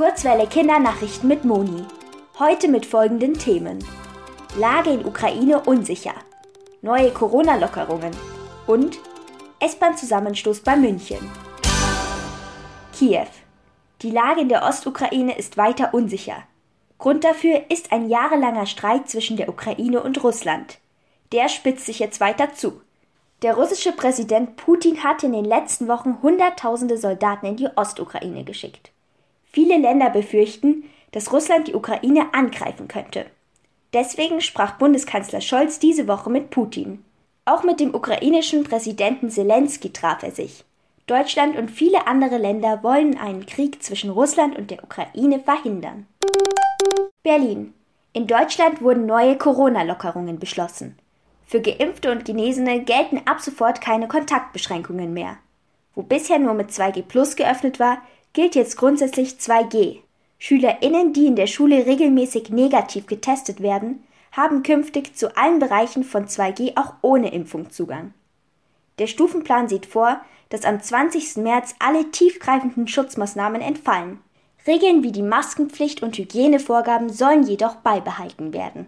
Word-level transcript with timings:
Kurzwelle 0.00 0.46
Kindernachrichten 0.46 1.28
mit 1.28 1.44
Moni. 1.44 1.84
Heute 2.38 2.68
mit 2.68 2.86
folgenden 2.86 3.34
Themen. 3.34 3.84
Lage 4.56 4.92
in 4.92 5.04
Ukraine 5.04 5.60
unsicher. 5.60 6.14
Neue 6.80 7.10
Corona-Lockerungen. 7.10 8.16
Und 8.66 8.98
S-Bahn-Zusammenstoß 9.58 10.60
bei 10.60 10.74
München. 10.76 11.18
Kiew. 12.94 13.26
Die 14.00 14.10
Lage 14.10 14.40
in 14.40 14.48
der 14.48 14.62
Ostukraine 14.62 15.36
ist 15.36 15.58
weiter 15.58 15.92
unsicher. 15.92 16.44
Grund 16.96 17.22
dafür 17.22 17.64
ist 17.68 17.92
ein 17.92 18.08
jahrelanger 18.08 18.64
Streit 18.64 19.10
zwischen 19.10 19.36
der 19.36 19.50
Ukraine 19.50 20.02
und 20.02 20.24
Russland. 20.24 20.78
Der 21.32 21.50
spitzt 21.50 21.84
sich 21.84 21.98
jetzt 21.98 22.20
weiter 22.20 22.54
zu. 22.54 22.80
Der 23.42 23.52
russische 23.52 23.92
Präsident 23.92 24.56
Putin 24.56 25.04
hat 25.04 25.24
in 25.24 25.32
den 25.32 25.44
letzten 25.44 25.88
Wochen 25.88 26.22
Hunderttausende 26.22 26.96
Soldaten 26.96 27.44
in 27.44 27.56
die 27.56 27.68
Ostukraine 27.76 28.44
geschickt. 28.44 28.92
Viele 29.52 29.78
Länder 29.78 30.10
befürchten, 30.10 30.84
dass 31.12 31.32
Russland 31.32 31.68
die 31.68 31.74
Ukraine 31.74 32.32
angreifen 32.32 32.88
könnte. 32.88 33.26
Deswegen 33.92 34.40
sprach 34.40 34.78
Bundeskanzler 34.78 35.40
Scholz 35.40 35.80
diese 35.80 36.06
Woche 36.06 36.30
mit 36.30 36.50
Putin. 36.50 37.04
Auch 37.44 37.64
mit 37.64 37.80
dem 37.80 37.94
ukrainischen 37.94 38.62
Präsidenten 38.62 39.28
Zelensky 39.28 39.92
traf 39.92 40.22
er 40.22 40.30
sich. 40.30 40.64
Deutschland 41.08 41.56
und 41.56 41.70
viele 41.70 42.06
andere 42.06 42.38
Länder 42.38 42.84
wollen 42.84 43.18
einen 43.18 43.44
Krieg 43.44 43.82
zwischen 43.82 44.10
Russland 44.10 44.56
und 44.56 44.70
der 44.70 44.84
Ukraine 44.84 45.40
verhindern. 45.40 46.06
Berlin. 47.24 47.74
In 48.12 48.28
Deutschland 48.28 48.80
wurden 48.80 49.06
neue 49.06 49.36
Corona-Lockerungen 49.36 50.38
beschlossen. 50.38 50.96
Für 51.46 51.60
Geimpfte 51.60 52.12
und 52.12 52.24
Genesene 52.24 52.84
gelten 52.84 53.22
ab 53.24 53.40
sofort 53.40 53.80
keine 53.80 54.06
Kontaktbeschränkungen 54.06 55.12
mehr. 55.12 55.38
Wo 55.96 56.02
bisher 56.02 56.38
nur 56.38 56.54
mit 56.54 56.70
2G 56.70 57.02
Plus 57.02 57.34
geöffnet 57.34 57.80
war, 57.80 57.98
gilt 58.32 58.54
jetzt 58.54 58.76
grundsätzlich 58.76 59.34
2G. 59.34 59.98
SchülerInnen, 60.38 61.12
die 61.12 61.26
in 61.26 61.36
der 61.36 61.46
Schule 61.46 61.86
regelmäßig 61.86 62.50
negativ 62.50 63.06
getestet 63.06 63.60
werden, 63.60 64.04
haben 64.32 64.62
künftig 64.62 65.16
zu 65.16 65.36
allen 65.36 65.58
Bereichen 65.58 66.04
von 66.04 66.26
2G 66.26 66.76
auch 66.76 66.94
ohne 67.02 67.32
Impfung 67.32 67.70
Zugang. 67.70 68.14
Der 68.98 69.06
Stufenplan 69.06 69.68
sieht 69.68 69.86
vor, 69.86 70.20
dass 70.50 70.64
am 70.64 70.80
20. 70.80 71.36
März 71.38 71.74
alle 71.78 72.10
tiefgreifenden 72.10 72.86
Schutzmaßnahmen 72.86 73.60
entfallen. 73.60 74.20
Regeln 74.66 75.02
wie 75.02 75.12
die 75.12 75.22
Maskenpflicht 75.22 76.02
und 76.02 76.16
Hygienevorgaben 76.18 77.08
sollen 77.08 77.44
jedoch 77.44 77.76
beibehalten 77.76 78.52
werden. 78.52 78.86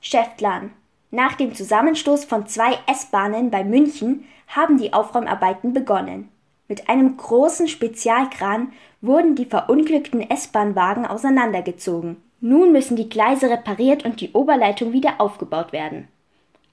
Chefplan. 0.00 0.72
Nach 1.10 1.34
dem 1.34 1.54
Zusammenstoß 1.54 2.24
von 2.24 2.46
zwei 2.46 2.78
S-Bahnen 2.86 3.50
bei 3.50 3.64
München 3.64 4.24
haben 4.46 4.78
die 4.78 4.92
Aufräumarbeiten 4.92 5.72
begonnen. 5.72 6.28
Mit 6.68 6.88
einem 6.88 7.16
großen 7.16 7.68
Spezialkran 7.68 8.72
wurden 9.00 9.34
die 9.34 9.44
verunglückten 9.44 10.28
S-Bahn-Wagen 10.28 11.06
auseinandergezogen. 11.06 12.22
Nun 12.40 12.72
müssen 12.72 12.96
die 12.96 13.08
Gleise 13.08 13.50
repariert 13.50 14.04
und 14.04 14.20
die 14.20 14.32
Oberleitung 14.32 14.92
wieder 14.92 15.20
aufgebaut 15.20 15.72
werden. 15.72 16.08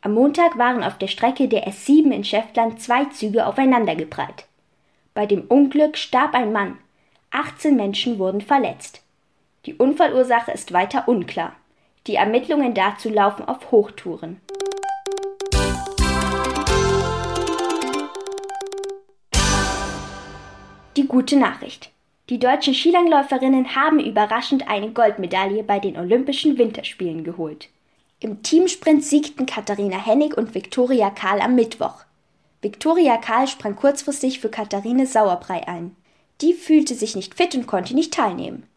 Am 0.02 0.14
Montag 0.14 0.58
waren 0.58 0.84
auf 0.84 0.98
der 0.98 1.08
Strecke 1.08 1.48
der 1.48 1.68
S7 1.68 2.12
in 2.12 2.24
Schäftland 2.24 2.82
zwei 2.82 3.06
Züge 3.06 3.46
aufeinandergeprallt. 3.46 4.46
Bei 5.14 5.26
dem 5.26 5.42
Unglück 5.42 5.98
starb 5.98 6.34
ein 6.34 6.54
Mann. 6.54 6.78
18 7.32 7.76
Menschen 7.76 8.18
wurden 8.18 8.42
verletzt. 8.42 9.04
Die 9.66 9.76
Unfallursache 9.76 10.52
ist 10.52 10.72
weiter 10.72 11.08
unklar. 11.08 11.54
Die 12.08 12.16
Ermittlungen 12.16 12.74
dazu 12.74 13.10
laufen 13.10 13.46
auf 13.46 13.72
Hochtouren. 13.72 14.40
Die 21.00 21.08
gute 21.08 21.38
Nachricht. 21.38 21.92
Die 22.28 22.40
deutschen 22.40 22.74
Skilangläuferinnen 22.74 23.74
haben 23.74 24.02
überraschend 24.02 24.68
eine 24.68 24.92
Goldmedaille 24.92 25.64
bei 25.64 25.80
den 25.80 25.96
Olympischen 25.96 26.58
Winterspielen 26.58 27.24
geholt. 27.24 27.70
Im 28.20 28.44
Teamsprint 28.44 29.06
siegten 29.06 29.46
Katharina 29.46 29.96
Hennig 29.96 30.36
und 30.36 30.54
Viktoria 30.54 31.10
Kahl 31.10 31.40
am 31.40 31.56
Mittwoch. 31.56 32.04
Viktoria 32.62 33.16
Kahl 33.16 33.48
sprang 33.48 33.78
kurzfristig 33.78 34.42
für 34.42 34.50
Katharine 34.50 35.08
Sauerbrei 35.08 35.66
ein. 35.70 35.96
Die 36.42 36.54
fühlte 36.54 36.96
sich 36.96 37.16
nicht 37.16 37.34
fit 37.34 37.56
und 37.56 37.66
konnte 37.66 37.96
nicht 37.96 38.14
teilnehmen. 38.14 38.68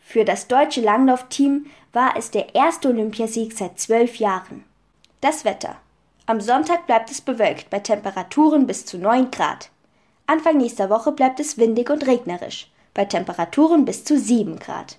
Für 0.00 0.24
das 0.24 0.48
deutsche 0.48 0.80
Langlaufteam 0.80 1.66
war 1.92 2.16
es 2.16 2.30
der 2.30 2.54
erste 2.54 2.88
Olympiasieg 2.88 3.52
seit 3.52 3.78
zwölf 3.78 4.16
Jahren. 4.16 4.64
Das 5.20 5.44
Wetter. 5.44 5.76
Am 6.24 6.40
Sonntag 6.40 6.86
bleibt 6.86 7.10
es 7.10 7.20
bewölkt 7.20 7.68
bei 7.68 7.80
Temperaturen 7.80 8.66
bis 8.66 8.86
zu 8.86 8.96
9 8.96 9.30
Grad. 9.30 9.68
Anfang 10.28 10.58
nächster 10.58 10.90
Woche 10.90 11.12
bleibt 11.12 11.38
es 11.38 11.56
windig 11.56 11.88
und 11.88 12.06
regnerisch, 12.06 12.68
bei 12.94 13.04
Temperaturen 13.04 13.84
bis 13.84 14.04
zu 14.04 14.18
7 14.18 14.58
Grad. 14.58 14.98